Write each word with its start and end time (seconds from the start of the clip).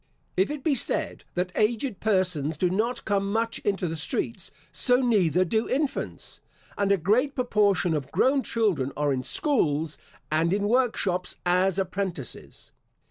If 0.35 0.49
it 0.49 0.63
be 0.63 0.73
said 0.73 1.25
that 1.35 1.51
aged 1.53 1.99
persons 1.99 2.57
do 2.57 2.71
not 2.71 3.05
come 3.05 3.31
much 3.31 3.59
into 3.59 3.87
the 3.87 3.95
streets, 3.95 4.49
so 4.71 4.95
neither 4.99 5.45
do 5.45 5.69
infants; 5.69 6.41
and 6.75 6.91
a 6.91 6.97
great 6.97 7.35
proportion 7.35 7.93
of 7.93 8.11
grown 8.11 8.41
children 8.41 8.91
are 8.97 9.13
in 9.13 9.21
schools 9.21 9.99
and 10.31 10.53
in 10.53 10.67
work 10.67 10.97
shops 10.97 11.35
as 11.45 11.77
apprentices. 11.77 12.71